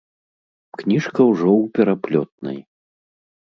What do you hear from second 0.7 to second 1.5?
Кніжка ўжо